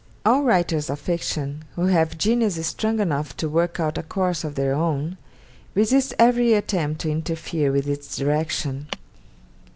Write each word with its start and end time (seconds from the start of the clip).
All 0.25 0.41
writers 0.41 0.89
of 0.89 0.99
fiction, 0.99 1.63
who 1.75 1.85
have 1.85 2.17
genius 2.17 2.65
strong 2.65 2.99
enough 2.99 3.37
to 3.37 3.47
work 3.47 3.79
out 3.79 3.99
a 3.99 4.01
course 4.01 4.43
of 4.43 4.55
their 4.55 4.73
own, 4.73 5.17
resist 5.75 6.15
every 6.17 6.55
attempt 6.55 7.01
to 7.01 7.11
interfere 7.11 7.71
with 7.71 7.87
its 7.87 8.17
direction. 8.17 8.87